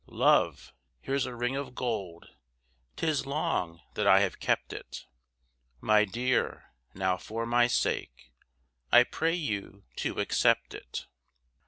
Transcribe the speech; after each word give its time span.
Love, 0.07 0.73
here's 0.99 1.27
a 1.27 1.35
ring 1.35 1.55
of 1.55 1.75
gold, 1.75 2.27
'Tis 2.95 3.27
long 3.27 3.81
that 3.93 4.07
I 4.07 4.21
have 4.21 4.39
kept 4.39 4.73
it, 4.73 5.05
My 5.79 6.05
dear, 6.05 6.71
now 6.95 7.17
for 7.17 7.45
my 7.45 7.67
sake, 7.67 8.33
I 8.91 9.03
pray 9.03 9.35
you 9.35 9.83
to 9.97 10.19
accept 10.19 10.73
it. 10.73 11.05